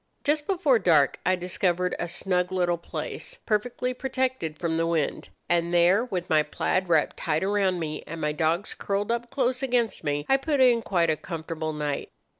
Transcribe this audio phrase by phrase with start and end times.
[0.23, 5.71] Just before dark I discovered a snug little place, perfectly protected from the wind; and
[5.71, 10.03] there, with my plaid wrapped tight around me, and my dogs curled up close against
[10.03, 12.09] me, I put in quite a comfortable night.